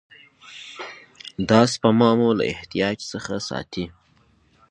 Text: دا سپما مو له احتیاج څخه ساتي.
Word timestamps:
دا 1.49 1.61
سپما 1.73 2.09
مو 2.19 2.29
له 2.37 2.43
احتیاج 2.53 2.97
څخه 3.11 3.35
ساتي. 3.49 3.85